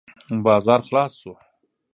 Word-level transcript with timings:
بازار 0.43 0.79
خلاص 0.87 1.13
شو. 1.19 1.33